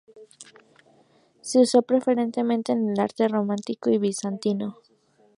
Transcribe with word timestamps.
Se 1.41 1.59
usó 1.59 1.83
preferentemente 1.83 2.71
en 2.71 2.89
el 2.89 2.99
arte 2.99 3.27
románico 3.27 3.91
y 3.91 3.99
bizantino. 3.99 4.79